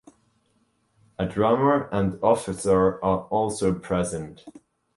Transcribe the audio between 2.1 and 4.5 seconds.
officer are also present.